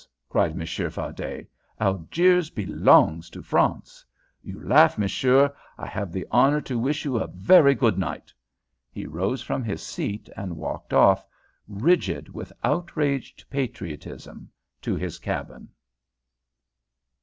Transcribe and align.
cried 0.29 0.55
Monsieur 0.55 0.89
Fardet. 0.89 1.45
"Algiers 1.79 2.49
belongs 2.49 3.29
to 3.29 3.43
France. 3.43 4.03
You 4.41 4.59
laugh, 4.59 4.97
monsieur. 4.97 5.53
I 5.77 5.85
have 5.85 6.11
the 6.11 6.25
honour 6.33 6.59
to 6.61 6.79
wish 6.79 7.05
you 7.05 7.17
a 7.17 7.27
very 7.27 7.75
good 7.75 7.99
night." 7.99 8.33
He 8.91 9.05
rose 9.05 9.43
from 9.43 9.63
his 9.63 9.83
seat, 9.83 10.27
and 10.35 10.57
walked 10.57 10.91
off, 10.91 11.23
rigid 11.67 12.29
with 12.33 12.51
outraged 12.63 13.47
patriotism, 13.51 14.49
to 14.81 14.95
his 14.95 15.19
cabin. 15.19 15.69